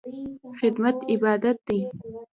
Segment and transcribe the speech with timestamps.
[0.59, 1.79] خدمت عبادت دی